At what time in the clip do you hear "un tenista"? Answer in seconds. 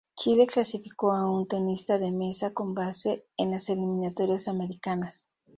1.29-1.99